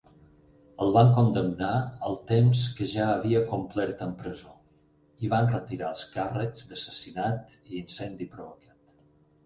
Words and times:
El 0.85 0.93
van 0.93 1.11
condemnar 1.17 1.73
al 2.07 2.17
temps 2.31 2.63
que 2.79 2.87
ja 2.95 3.05
havia 3.17 3.43
complert 3.53 4.03
en 4.07 4.17
presó 4.23 4.57
i 5.29 5.33
van 5.37 5.53
retirar 5.55 5.93
els 5.95 6.05
càrrecs 6.19 6.69
d'assassinat 6.73 7.59
i 7.73 7.81
incendi 7.87 8.33
provocat. 8.37 8.79